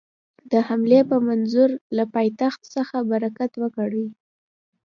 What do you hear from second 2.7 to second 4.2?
څخه حرکت وکړي.